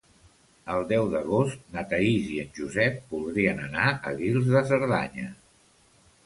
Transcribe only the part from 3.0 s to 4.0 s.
voldrien anar